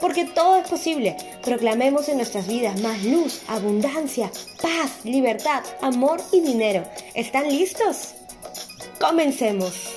Porque 0.00 0.24
todo 0.26 0.56
es 0.56 0.68
posible. 0.68 1.16
Proclamemos 1.42 2.08
en 2.08 2.16
nuestras 2.18 2.46
vidas 2.46 2.80
más 2.80 3.02
luz, 3.04 3.42
abundancia, 3.48 4.30
paz, 4.62 5.04
libertad, 5.04 5.62
amor 5.80 6.20
y 6.32 6.40
dinero. 6.40 6.84
¿Están 7.14 7.48
listos? 7.48 8.14
Comencemos. 9.00 9.94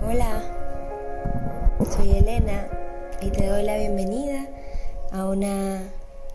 Hola, 0.00 0.42
soy 1.96 2.16
Elena 2.16 2.68
y 3.20 3.30
te 3.30 3.46
doy 3.46 3.62
la 3.62 3.76
bienvenida 3.76 4.46
a 5.12 5.26
una 5.26 5.82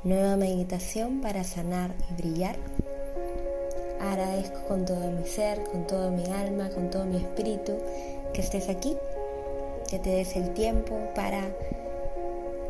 nueva 0.04 0.36
meditación 0.38 1.22
para 1.22 1.44
sanar 1.44 1.95
y 2.12 2.22
brillar. 2.22 2.58
Agradezco 4.04 4.62
con 4.68 4.86
todo 4.86 5.12
mi 5.12 5.26
ser, 5.26 5.64
con 5.64 5.88
todo 5.88 6.12
mi 6.12 6.26
alma, 6.32 6.70
con 6.70 6.90
todo 6.90 7.06
mi 7.06 7.18
espíritu 7.18 7.73
que 8.34 8.42
estés 8.42 8.70
aquí, 8.70 8.98
que 9.90 10.00
te 10.00 10.10
des 10.10 10.36
el 10.36 10.54
tiempo 10.54 11.00
para 11.16 11.42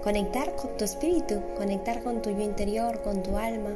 conectar 0.03 0.55
con 0.55 0.77
tu 0.77 0.85
espíritu, 0.85 1.41
conectar 1.57 2.03
con 2.03 2.21
tu 2.21 2.29
yo 2.29 2.41
interior, 2.41 3.01
con 3.01 3.23
tu 3.23 3.37
alma, 3.37 3.71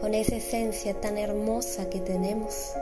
con 0.00 0.14
esa 0.14 0.36
esencia 0.36 0.94
tan 0.94 1.18
hermosa 1.18 1.90
que 1.90 2.00
tenemos 2.00 2.74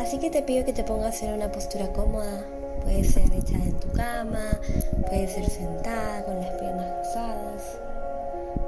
Así 0.00 0.18
que 0.18 0.30
te 0.30 0.42
pido 0.42 0.64
que 0.64 0.72
te 0.72 0.84
pongas 0.84 1.22
en 1.22 1.34
una 1.34 1.52
postura 1.52 1.92
cómoda. 1.92 2.44
Puede 2.82 3.04
ser 3.04 3.24
echada 3.24 3.64
en 3.64 3.78
tu 3.78 3.92
cama, 3.92 4.58
puede 5.06 5.28
ser 5.28 5.48
sentada 5.50 6.24
con 6.24 6.40
las 6.40 6.50
piernas 6.58 6.92
cruzadas. 6.94 7.62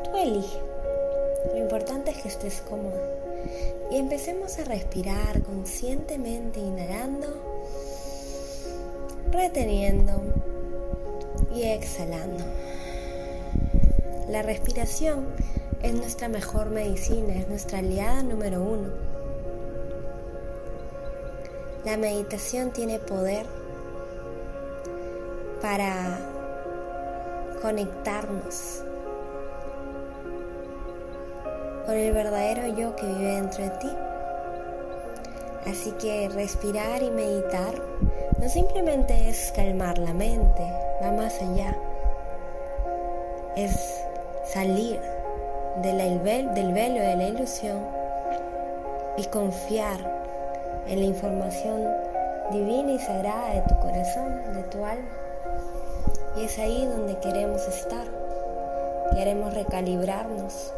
Tú 0.05 0.17
elige. 0.17 0.59
Lo 1.53 1.59
importante 1.59 2.11
es 2.11 2.19
que 2.19 2.29
estés 2.29 2.61
cómoda. 2.61 3.22
Y 3.91 3.97
empecemos 3.99 4.59
a 4.59 4.65
respirar 4.65 5.43
conscientemente, 5.43 6.61
inhalando, 6.61 7.27
reteniendo 9.31 10.23
y 11.55 11.63
exhalando. 11.65 12.45
La 14.29 14.43
respiración 14.43 15.27
es 15.83 15.95
nuestra 15.95 16.29
mejor 16.29 16.71
medicina, 16.71 17.35
es 17.35 17.49
nuestra 17.49 17.79
aliada 17.79 18.23
número 18.23 18.63
uno 18.63 19.13
la 21.85 21.97
meditación 21.97 22.71
tiene 22.71 23.01
poder 23.01 23.45
para 25.61 26.21
conectarnos 27.61 28.85
con 31.87 31.97
el 31.97 32.13
verdadero 32.13 32.67
yo 32.77 32.95
que 32.97 33.07
vive 33.07 33.37
dentro 33.37 33.65
de 33.65 33.71
ti. 33.71 33.91
Así 35.67 35.93
que 35.93 36.29
respirar 36.29 37.03
y 37.03 37.11
meditar 37.11 37.75
no 38.41 38.49
simplemente 38.49 39.29
es 39.29 39.53
calmar 39.53 39.99
la 39.99 40.13
mente, 40.13 40.63
va 41.03 41.13
más 41.13 41.41
allá. 41.41 41.77
Es 43.57 44.03
salir 44.45 45.01
del 45.83 46.19
velo 46.19 47.01
de 47.01 47.17
la 47.17 47.29
ilusión 47.29 47.79
y 49.17 49.25
confiar 49.27 49.99
en 50.89 50.99
la 50.99 51.07
información 51.07 51.87
divina 52.51 52.93
y 52.93 52.99
sagrada 52.99 53.55
de 53.55 53.63
tu 53.63 53.79
corazón, 53.79 54.55
de 54.55 54.63
tu 54.65 54.85
alma. 54.85 55.09
Y 56.37 56.45
es 56.45 56.59
ahí 56.59 56.85
donde 56.87 57.19
queremos 57.19 57.67
estar. 57.69 58.07
Queremos 59.15 59.55
recalibrarnos 59.55 60.73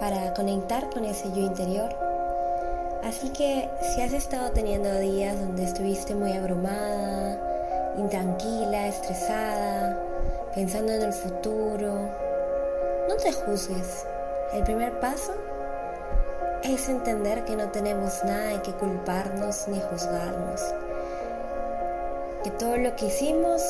para 0.00 0.32
conectar 0.34 0.88
con 0.90 1.04
ese 1.04 1.30
yo 1.32 1.42
interior. 1.42 1.94
Así 3.02 3.30
que 3.30 3.68
si 3.80 4.00
has 4.00 4.12
estado 4.12 4.50
teniendo 4.50 4.98
días 4.98 5.38
donde 5.38 5.64
estuviste 5.64 6.14
muy 6.14 6.32
abrumada, 6.32 7.38
intranquila, 7.96 8.88
estresada, 8.88 9.98
pensando 10.54 10.92
en 10.92 11.02
el 11.02 11.12
futuro, 11.12 12.10
no 13.08 13.16
te 13.16 13.32
juzgues. 13.32 14.04
El 14.52 14.64
primer 14.64 14.98
paso 15.00 15.32
es 16.62 16.88
entender 16.88 17.44
que 17.44 17.56
no 17.56 17.68
tenemos 17.70 18.24
nada 18.24 18.56
de 18.56 18.62
que 18.62 18.72
culparnos 18.72 19.68
ni 19.68 19.80
juzgarnos. 19.80 20.62
Que 22.44 22.50
todo 22.52 22.76
lo 22.76 22.94
que 22.96 23.06
hicimos 23.06 23.62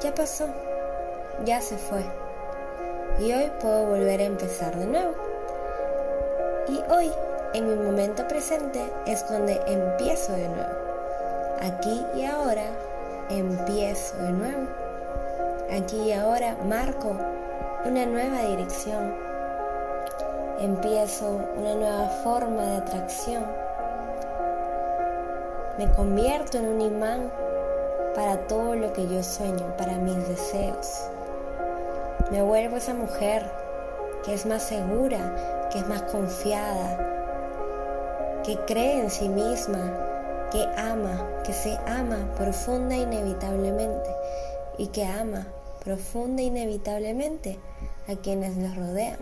ya 0.00 0.14
pasó, 0.14 0.46
ya 1.44 1.60
se 1.60 1.76
fue. 1.76 2.04
Y 3.20 3.32
hoy 3.32 3.50
puedo 3.60 3.86
volver 3.86 4.20
a 4.20 4.24
empezar 4.24 4.76
de 4.76 4.86
nuevo. 4.86 5.25
Y 6.68 6.82
hoy, 6.90 7.12
en 7.54 7.68
mi 7.68 7.74
momento 7.74 8.26
presente, 8.28 8.92
es 9.06 9.28
donde 9.28 9.60
empiezo 9.66 10.32
de 10.32 10.48
nuevo. 10.48 10.72
Aquí 11.60 12.04
y 12.14 12.24
ahora 12.24 12.66
empiezo 13.30 14.16
de 14.18 14.32
nuevo. 14.32 14.66
Aquí 15.70 15.96
y 15.96 16.12
ahora 16.12 16.56
marco 16.64 17.16
una 17.84 18.06
nueva 18.06 18.42
dirección 18.42 19.26
empiezo 20.60 21.40
una 21.56 21.74
nueva 21.74 22.08
forma 22.22 22.62
de 22.62 22.76
atracción. 22.76 23.44
Me 25.78 25.90
convierto 25.92 26.58
en 26.58 26.66
un 26.68 26.80
imán 26.80 27.30
para 28.14 28.38
todo 28.46 28.74
lo 28.74 28.92
que 28.92 29.06
yo 29.06 29.22
sueño, 29.22 29.76
para 29.76 29.98
mis 29.98 30.28
deseos. 30.28 31.08
Me 32.30 32.42
vuelvo 32.42 32.76
esa 32.76 32.94
mujer 32.94 33.44
que 34.24 34.32
es 34.32 34.46
más 34.46 34.62
segura, 34.62 35.20
que 35.70 35.78
es 35.78 35.88
más 35.88 36.02
confiada, 36.02 37.16
que 38.44 38.56
cree 38.66 39.00
en 39.00 39.10
sí 39.10 39.28
misma, 39.28 40.48
que 40.52 40.62
ama, 40.76 41.42
que 41.44 41.52
se 41.52 41.76
ama 41.86 42.18
profunda 42.36 42.94
e 42.94 42.98
inevitablemente 42.98 44.10
y 44.78 44.86
que 44.88 45.04
ama 45.04 45.46
profunda 45.84 46.42
e 46.42 46.46
inevitablemente 46.46 47.58
a 48.08 48.14
quienes 48.14 48.56
nos 48.56 48.76
rodean. 48.76 49.18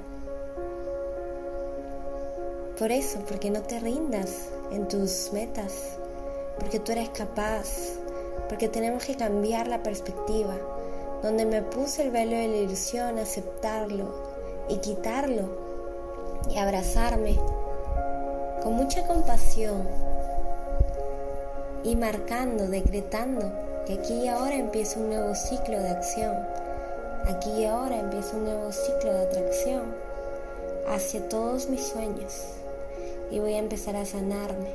Por 2.79 2.91
eso, 2.91 3.21
porque 3.27 3.51
no 3.51 3.63
te 3.63 3.79
rindas 3.81 4.49
en 4.73 4.89
tus 4.89 5.31
metas, 5.33 5.97
porque 6.59 6.81
tú 6.81 6.93
eres 6.93 7.09
capaz, 7.11 7.95
porque 8.49 8.69
tenemos 8.69 9.05
que 9.05 9.17
cambiar 9.17 9.69
la 9.69 9.83
perspectiva, 9.83 10.57
donde 11.23 11.47
me 11.47 11.63
puse 11.63 12.03
el 12.03 12.11
velo 12.11 12.37
de 12.37 12.49
la 12.49 12.57
ilusión, 12.57 13.19
aceptarlo 13.19 14.13
y 14.69 14.79
quitarlo 14.79 15.64
y 16.51 16.59
abrazarme 16.59 17.37
con 18.63 18.75
mucha 18.75 19.07
compasión 19.07 19.87
y 21.83 21.97
marcando, 21.97 22.67
decretando 22.67 23.53
que 23.87 23.95
aquí 23.95 24.15
y 24.15 24.29
ahora 24.29 24.57
empieza 24.57 24.99
un 24.99 25.09
nuevo 25.09 25.35
ciclo 25.35 25.79
de 25.81 25.91
acción, 25.91 26.35
aquí 27.27 27.51
y 27.51 27.65
ahora 27.67 28.01
empieza 28.01 28.37
un 28.37 28.45
nuevo 28.45 28.73
ciclo 28.73 29.13
de 29.13 29.23
atracción 29.23 29.83
hacia 30.89 31.29
todos 31.29 31.69
mis 31.69 31.87
sueños 31.87 32.55
y 33.31 33.39
voy 33.39 33.55
a 33.55 33.59
empezar 33.59 33.97
a 33.97 34.05
sanarme, 34.05 34.71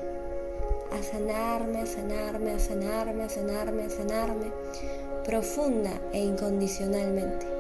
a 0.92 1.04
sanarme, 1.04 1.82
a 1.82 1.86
sanarme, 1.86 2.52
a 2.52 2.60
sanarme, 2.60 3.24
a 3.24 3.30
sanarme, 3.30 3.84
a 3.84 3.90
sanarme, 3.90 4.52
profunda 5.24 5.92
e 6.14 6.20
incondicionalmente. 6.20 7.59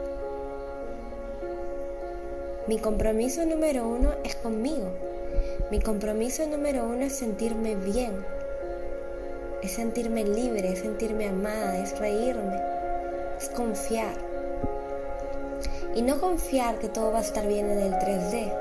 Mi 2.69 2.77
compromiso 2.77 3.43
número 3.47 3.87
uno 3.87 4.11
es 4.23 4.35
conmigo. 4.35 4.91
Mi 5.71 5.79
compromiso 5.79 6.45
número 6.45 6.83
uno 6.83 7.01
es 7.03 7.13
sentirme 7.13 7.75
bien, 7.75 8.23
es 9.63 9.71
sentirme 9.71 10.23
libre, 10.23 10.73
es 10.73 10.77
sentirme 10.81 11.27
amada, 11.29 11.79
es 11.79 11.97
reírme, 11.97 12.61
es 13.39 13.49
confiar. 13.49 14.13
Y 15.95 16.03
no 16.03 16.21
confiar 16.21 16.77
que 16.77 16.89
todo 16.89 17.11
va 17.11 17.17
a 17.17 17.21
estar 17.21 17.47
bien 17.47 17.71
en 17.71 17.79
el 17.79 17.93
3D, 17.93 18.53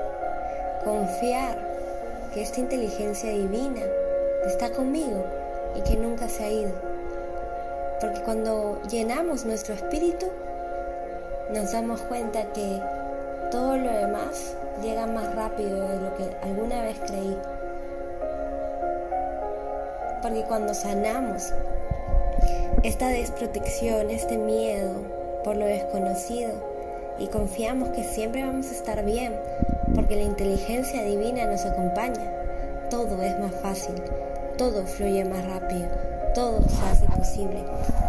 confiar 0.83 2.31
que 2.33 2.41
esta 2.41 2.61
inteligencia 2.61 3.29
divina 3.29 3.83
está 4.43 4.71
conmigo 4.71 5.23
y 5.77 5.87
que 5.87 5.97
nunca 5.97 6.27
se 6.29 6.43
ha 6.45 6.51
ido. 6.51 6.71
Porque 8.01 8.21
cuando 8.21 8.81
llenamos 8.89 9.45
nuestro 9.45 9.75
espíritu, 9.75 10.25
nos 11.53 11.71
damos 11.73 12.01
cuenta 12.01 12.51
que 12.53 12.79
todo 13.51 13.77
lo 13.77 13.91
demás 13.91 14.55
llega 14.83 15.07
más 15.07 15.35
rápido 15.35 15.87
de 15.87 15.99
lo 15.99 16.15
que 16.15 16.29
alguna 16.41 16.81
vez 16.83 16.97
creí. 16.99 17.37
Porque 20.21 20.43
cuando 20.43 20.73
sanamos 20.73 21.53
esta 22.83 23.07
desprotección, 23.07 24.09
este 24.09 24.37
miedo 24.37 24.93
por 25.43 25.55
lo 25.55 25.65
desconocido 25.65 26.51
y 27.17 27.27
confiamos 27.27 27.89
que 27.89 28.03
siempre 28.03 28.43
vamos 28.43 28.67
a 28.67 28.71
estar 28.71 29.03
bien, 29.03 29.35
porque 29.95 30.15
la 30.15 30.23
inteligencia 30.23 31.03
divina 31.03 31.45
nos 31.45 31.65
acompaña, 31.65 32.31
todo 32.89 33.21
es 33.21 33.37
más 33.39 33.53
fácil, 33.55 33.95
todo 34.57 34.85
fluye 34.85 35.25
más 35.25 35.45
rápido, 35.45 35.87
todo 36.33 36.61
se 36.61 36.85
hace 36.85 37.05
posible, 37.07 37.63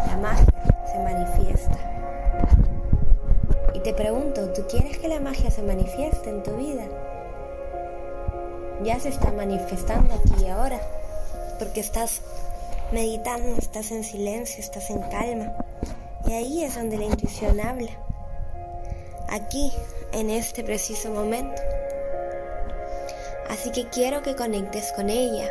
la 0.06 0.16
magia 0.16 0.46
se 0.92 0.98
manifiesta. 0.98 1.89
Te 3.84 3.94
pregunto, 3.94 4.50
¿tú 4.50 4.66
quieres 4.68 4.98
que 4.98 5.08
la 5.08 5.20
magia 5.20 5.50
se 5.50 5.62
manifieste 5.62 6.28
en 6.28 6.42
tu 6.42 6.50
vida? 6.50 6.84
Ya 8.84 9.00
se 9.00 9.08
está 9.08 9.32
manifestando 9.32 10.14
aquí 10.16 10.44
y 10.44 10.48
ahora, 10.48 10.78
porque 11.58 11.80
estás 11.80 12.20
meditando, 12.92 13.56
estás 13.56 13.90
en 13.90 14.04
silencio, 14.04 14.60
estás 14.60 14.90
en 14.90 15.00
calma. 15.00 15.54
Y 16.26 16.32
ahí 16.34 16.62
es 16.62 16.74
donde 16.74 16.98
la 16.98 17.04
intuición 17.04 17.58
habla. 17.58 17.92
Aquí, 19.30 19.72
en 20.12 20.28
este 20.28 20.62
preciso 20.62 21.10
momento. 21.10 21.62
Así 23.48 23.70
que 23.70 23.88
quiero 23.88 24.20
que 24.20 24.36
conectes 24.36 24.92
con 24.92 25.08
ella 25.08 25.50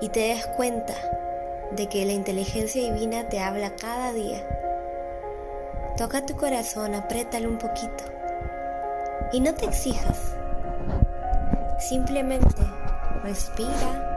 y 0.00 0.08
te 0.08 0.20
des 0.20 0.44
cuenta 0.56 0.94
de 1.70 1.88
que 1.88 2.04
la 2.04 2.12
inteligencia 2.12 2.92
divina 2.92 3.28
te 3.28 3.38
habla 3.38 3.76
cada 3.76 4.12
día 4.12 4.59
Toca 6.00 6.24
tu 6.24 6.34
corazón, 6.34 6.94
apriétalo 6.94 7.50
un 7.50 7.58
poquito. 7.58 8.04
Y 9.34 9.40
no 9.40 9.52
te 9.52 9.66
exijas. 9.66 10.34
Simplemente 11.78 12.62
respira 13.22 14.08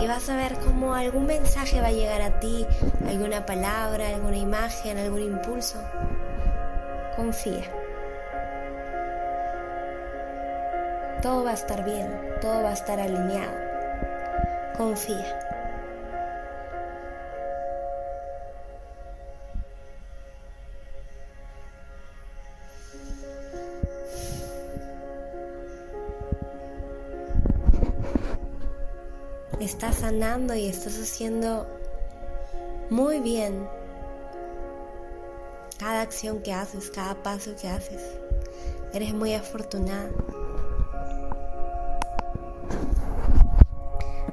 y 0.00 0.08
vas 0.08 0.28
a 0.28 0.34
ver 0.34 0.58
cómo 0.58 0.92
algún 0.92 1.26
mensaje 1.26 1.80
va 1.80 1.86
a 1.86 1.92
llegar 1.92 2.20
a 2.20 2.40
ti, 2.40 2.66
alguna 3.06 3.46
palabra, 3.46 4.08
alguna 4.08 4.38
imagen, 4.38 4.98
algún 4.98 5.22
impulso. 5.22 5.78
Confía. 7.14 7.62
Todo 11.22 11.44
va 11.44 11.52
a 11.52 11.54
estar 11.54 11.84
bien, 11.84 12.10
todo 12.40 12.64
va 12.64 12.70
a 12.70 12.74
estar 12.74 12.98
alineado. 12.98 13.56
Confía. 14.76 15.49
Sanando 30.00 30.54
y 30.54 30.66
estás 30.66 30.98
haciendo 30.98 31.66
muy 32.88 33.20
bien 33.20 33.68
cada 35.78 36.00
acción 36.00 36.40
que 36.40 36.54
haces, 36.54 36.90
cada 36.90 37.14
paso 37.22 37.50
que 37.60 37.68
haces. 37.68 38.02
Eres 38.94 39.12
muy 39.12 39.34
afortunada. 39.34 40.10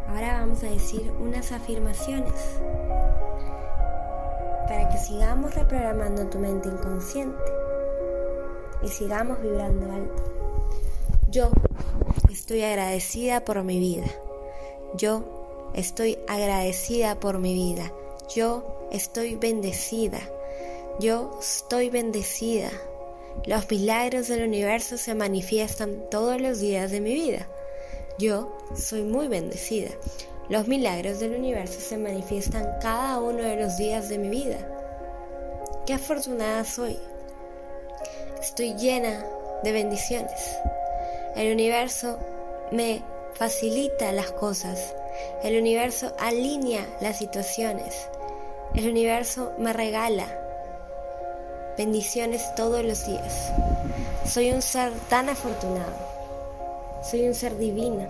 Ahora 0.08 0.40
vamos 0.40 0.64
a 0.64 0.68
decir 0.68 1.12
unas 1.20 1.52
afirmaciones 1.52 2.40
para 4.70 4.88
que 4.90 4.98
sigamos 4.98 5.54
reprogramando 5.54 6.28
tu 6.28 6.40
mente 6.40 6.70
inconsciente 6.70 7.44
y 8.82 8.88
sigamos 8.88 9.42
vibrando 9.42 9.92
alto. 9.92 10.24
Yo 11.30 11.50
estoy 12.32 12.64
agradecida 12.64 13.44
por 13.44 13.62
mi 13.64 13.80
vida. 13.80 14.08
Yo 14.96 15.37
estoy 15.78 16.18
agradecida 16.28 17.20
por 17.20 17.40
mi 17.40 17.54
vida. 17.54 17.94
Yo 18.36 18.88
estoy 18.92 19.36
bendecida. 19.36 20.20
Yo 21.00 21.38
estoy 21.40 21.90
bendecida. 21.90 22.72
Los 23.46 23.70
milagros 23.70 24.28
del 24.28 24.44
universo 24.44 24.98
se 24.98 25.14
manifiestan 25.14 26.10
todos 26.10 26.42
los 26.42 26.60
días 26.60 26.92
de 26.92 27.00
mi 27.00 27.14
vida. 27.14 27.48
Yo 28.18 28.58
soy 28.76 29.04
muy 29.04 29.28
bendecida. 29.28 29.92
Los 30.50 30.68
milagros 30.68 31.20
del 31.20 31.36
universo 31.36 31.80
se 31.80 31.98
manifiestan 31.98 32.68
cada 32.82 33.20
uno 33.20 33.44
de 33.44 33.58
los 33.58 33.78
días 33.78 34.10
de 34.10 34.18
mi 34.18 34.30
vida. 34.30 34.58
Qué 35.86 35.94
afortunada 35.94 36.66
soy. 36.66 36.98
Estoy 38.42 38.74
llena 38.74 39.24
de 39.64 39.72
bendiciones. 39.72 40.58
El 41.36 41.54
universo 41.54 42.18
me 42.72 43.04
facilita 43.36 44.12
las 44.12 44.32
cosas. 44.32 44.96
El 45.44 45.60
universo 45.60 46.14
alinea 46.20 46.86
las 47.02 47.18
situaciones. 47.18 48.10
El 48.76 48.90
universo 48.90 49.54
me 49.58 49.74
regala 49.74 50.26
bendiciones 51.78 52.54
todos 52.56 52.84
los 52.84 53.06
días. 53.06 53.52
Soy 54.26 54.52
un 54.52 54.62
ser 54.62 54.92
tan 55.10 55.30
afortunado. 55.30 55.94
Soy 57.04 57.28
un 57.28 57.34
ser 57.34 57.58
divino. 57.58 58.08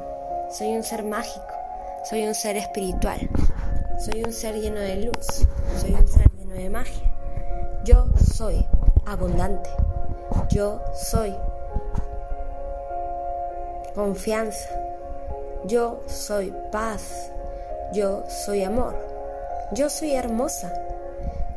Soy 0.49 0.75
un 0.75 0.83
ser 0.83 1.03
mágico. 1.03 1.45
Soy 2.09 2.25
un 2.25 2.33
ser 2.33 2.55
espiritual. 2.57 3.29
Soy 3.99 4.23
un 4.23 4.31
ser 4.31 4.55
lleno 4.55 4.79
de 4.79 4.95
luz. 4.95 5.47
Soy 5.79 5.91
un 5.93 6.07
ser 6.07 6.31
lleno 6.37 6.55
de 6.55 6.69
magia. 6.69 7.11
Yo 7.83 8.05
soy 8.33 8.65
abundante. 9.05 9.69
Yo 10.49 10.81
soy 10.93 11.35
confianza. 13.93 14.86
Yo 15.67 16.01
soy 16.07 16.53
paz. 16.71 17.29
Yo 17.91 18.23
soy 18.29 18.63
amor. 18.63 18.95
Yo 19.73 19.89
soy 19.89 20.13
hermosa. 20.15 20.71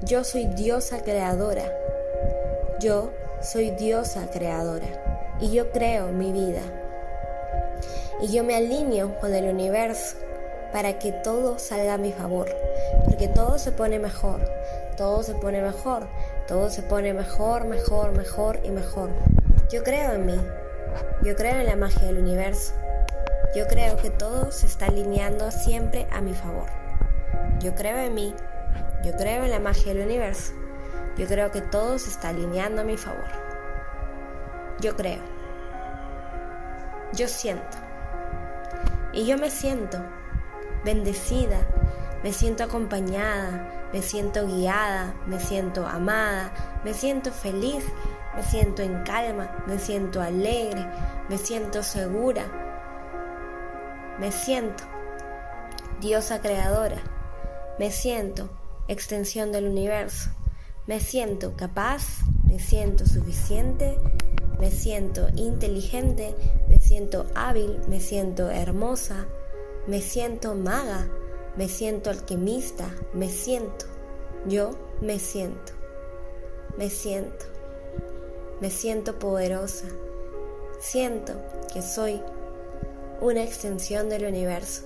Yo 0.03 0.25
soy 0.25 0.47
diosa 0.47 1.01
creadora. 1.01 1.63
Yo 2.81 3.13
soy 3.41 3.71
diosa 3.71 4.27
creadora. 4.33 4.89
Y 5.39 5.53
yo 5.53 5.71
creo 5.71 6.09
mi 6.09 6.33
vida. 6.33 6.63
Y 8.21 8.33
yo 8.33 8.43
me 8.43 8.57
alineo 8.57 9.15
con 9.21 9.33
el 9.33 9.49
universo 9.49 10.17
para 10.73 10.99
que 10.99 11.13
todo 11.13 11.61
salga 11.61 11.95
a 11.95 11.99
mi 11.99 12.11
favor. 12.11 12.49
Porque 13.05 13.29
todo 13.29 13.61
se 13.61 13.71
pone 13.71 14.01
mejor. 14.01 14.41
Todo 14.97 15.23
se 15.23 15.35
pone 15.35 15.63
mejor. 15.63 16.09
Todo 16.49 16.69
se 16.69 16.83
pone 16.83 17.15
mejor, 17.15 17.65
mejor, 17.65 18.11
mejor 18.11 18.59
y 18.65 18.71
mejor. 18.71 19.11
Yo 19.71 19.85
creo 19.85 20.15
en 20.15 20.27
mí. 20.27 20.41
Yo 21.23 21.37
creo 21.37 21.61
en 21.61 21.67
la 21.67 21.77
magia 21.77 22.09
del 22.09 22.19
universo. 22.19 22.73
Yo 23.55 23.67
creo 23.67 23.97
que 23.97 24.11
todo 24.11 24.53
se 24.53 24.67
está 24.67 24.87
alineando 24.87 25.51
siempre 25.51 26.07
a 26.13 26.21
mi 26.21 26.35
favor. 26.35 26.69
Yo 27.59 27.75
creo 27.75 27.99
en 27.99 28.15
mí, 28.15 28.33
yo 29.05 29.13
creo 29.17 29.43
en 29.43 29.51
la 29.51 29.59
magia 29.59 29.93
del 29.93 30.05
universo. 30.05 30.53
Yo 31.17 31.27
creo 31.27 31.51
que 31.51 31.61
todo 31.61 31.99
se 31.99 32.11
está 32.11 32.29
alineando 32.29 32.83
a 32.83 32.85
mi 32.85 32.97
favor. 32.97 33.25
Yo 34.81 34.95
creo. 34.95 35.21
Yo 37.13 37.27
siento. 37.27 37.77
Y 39.13 39.27
yo 39.27 39.37
me 39.37 39.51
siento 39.51 39.99
bendecida, 40.85 41.67
me 42.23 42.33
siento 42.33 42.63
acompañada, 42.63 43.89
me 43.93 44.01
siento 44.01 44.47
guiada, 44.47 45.15
me 45.27 45.41
siento 45.41 45.87
amada, 45.87 46.53
me 46.85 46.95
siento 46.95 47.33
feliz, 47.33 47.85
me 48.37 48.45
siento 48.45 48.83
en 48.83 49.03
calma, 49.03 49.65
me 49.67 49.79
siento 49.79 50.23
alegre, 50.23 50.87
me 51.29 51.37
siento 51.37 51.83
segura, 51.83 52.45
me 54.21 54.31
siento 54.33 54.85
diosa 55.99 56.43
creadora, 56.43 56.99
me 57.79 57.91
siento 57.91 58.51
extensión 58.87 59.51
del 59.51 59.67
universo, 59.67 60.29
me 60.87 61.01
siento 61.01 61.55
capaz, 61.57 62.19
me 62.45 62.59
siento 62.59 63.07
suficiente, 63.07 63.97
me 64.59 64.71
siento 64.71 65.29
inteligente, 65.37 66.35
me 66.69 66.79
siento 66.79 67.27
hábil, 67.35 67.81
me 67.89 67.99
siento 67.99 68.51
hermosa, 68.51 69.25
me 69.87 70.03
siento 70.03 70.55
maga, 70.55 71.09
me 71.57 71.67
siento 71.67 72.11
alquimista, 72.11 72.91
me 73.15 73.31
siento, 73.31 73.87
yo 74.47 74.73
me 75.01 75.19
siento, 75.19 75.73
me 76.77 76.91
siento, 76.91 77.47
me 78.61 78.71
siento 78.71 79.19
poderosa, 79.19 79.87
siento 80.79 81.33
que 81.73 81.81
soy 81.81 82.21
una 83.21 83.43
extensión 83.43 84.09
del 84.09 84.25
universo 84.25 84.83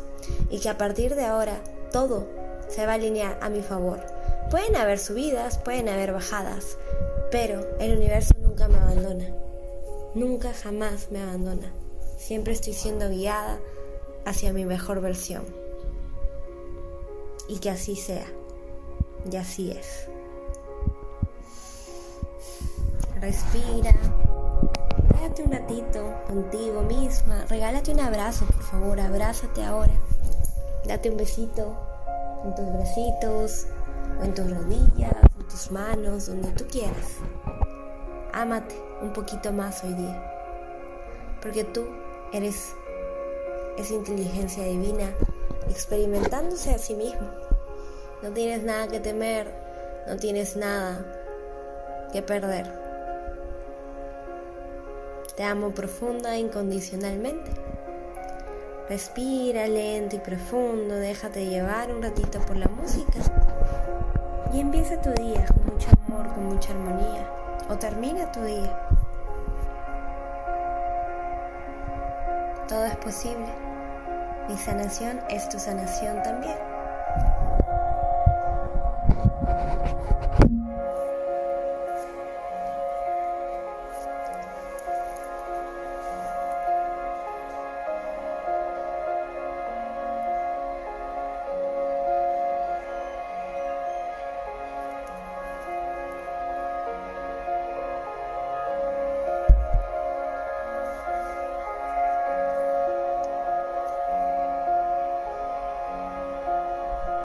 y 0.50 0.60
que 0.60 0.68
a 0.68 0.78
partir 0.78 1.14
de 1.14 1.24
ahora 1.24 1.62
todo 1.92 2.26
se 2.68 2.86
va 2.86 2.92
a 2.92 2.94
alinear 2.96 3.38
a 3.40 3.48
mi 3.48 3.62
favor. 3.62 4.00
Pueden 4.50 4.76
haber 4.76 4.98
subidas, 4.98 5.58
pueden 5.58 5.88
haber 5.88 6.12
bajadas, 6.12 6.76
pero 7.30 7.66
el 7.78 7.96
universo 7.96 8.34
nunca 8.40 8.68
me 8.68 8.78
abandona. 8.78 9.34
Nunca 10.14 10.52
jamás 10.52 11.10
me 11.10 11.20
abandona. 11.20 11.72
Siempre 12.16 12.52
estoy 12.52 12.72
siendo 12.72 13.08
guiada, 13.08 13.58
hacia 14.24 14.52
mi 14.52 14.64
mejor 14.64 15.00
versión. 15.00 15.44
Y 17.48 17.58
que 17.58 17.70
así 17.70 17.96
sea. 17.96 18.26
Y 19.30 19.36
así 19.36 19.70
es. 19.70 20.06
Respira. 23.20 23.94
Regálate 25.24 25.42
un 25.42 25.52
ratito 25.52 26.14
contigo 26.26 26.82
misma. 26.82 27.46
Regálate 27.48 27.92
un 27.92 28.00
abrazo, 28.00 28.44
por 28.44 28.62
favor. 28.62 29.00
Abrázate 29.00 29.64
ahora. 29.64 29.94
Date 30.86 31.08
un 31.08 31.16
besito 31.16 31.74
en 32.44 32.54
tus 32.54 32.70
bracitos, 32.70 33.66
o 34.20 34.22
en 34.22 34.34
tus 34.34 34.50
rodillas, 34.50 35.14
en 35.40 35.48
tus 35.48 35.70
manos, 35.70 36.26
donde 36.26 36.50
tú 36.50 36.66
quieras. 36.66 37.20
Ámate 38.34 38.74
un 39.00 39.14
poquito 39.14 39.50
más 39.50 39.82
hoy 39.82 39.94
día. 39.94 40.30
Porque 41.40 41.64
tú 41.64 41.86
eres 42.34 42.74
esa 43.78 43.94
inteligencia 43.94 44.64
divina 44.64 45.10
experimentándose 45.70 46.74
a 46.74 46.78
sí 46.78 46.94
mismo. 46.94 47.30
No 48.22 48.28
tienes 48.32 48.62
nada 48.62 48.88
que 48.88 49.00
temer, 49.00 49.50
no 50.06 50.16
tienes 50.16 50.54
nada 50.54 51.02
que 52.12 52.20
perder. 52.20 52.83
Te 55.36 55.42
amo 55.42 55.70
profunda 55.70 56.36
e 56.36 56.38
incondicionalmente. 56.38 57.50
Respira 58.88 59.66
lento 59.66 60.14
y 60.14 60.20
profundo, 60.20 60.94
déjate 60.94 61.46
llevar 61.46 61.92
un 61.92 62.02
ratito 62.02 62.38
por 62.40 62.56
la 62.56 62.68
música 62.68 63.18
y 64.52 64.60
empieza 64.60 65.00
tu 65.00 65.10
día 65.10 65.44
con 65.46 65.74
mucho 65.74 65.88
amor, 66.06 66.32
con 66.34 66.44
mucha 66.44 66.70
armonía 66.70 67.28
o 67.68 67.74
termina 67.76 68.30
tu 68.30 68.42
día. 68.42 68.88
Todo 72.68 72.84
es 72.84 72.96
posible. 72.98 73.48
Mi 74.48 74.56
sanación 74.56 75.20
es 75.28 75.48
tu 75.48 75.58
sanación 75.58 76.22
también. 76.22 76.73